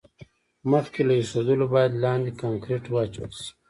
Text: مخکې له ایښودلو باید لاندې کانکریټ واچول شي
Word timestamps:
مخکې 0.71 1.01
له 1.07 1.13
ایښودلو 1.19 1.65
باید 1.73 1.91
لاندې 2.03 2.31
کانکریټ 2.41 2.83
واچول 2.89 3.31
شي 3.39 3.49